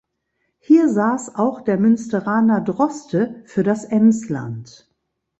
[0.57, 4.89] Hier saß auch der Münsteraner Droste für das Emsland.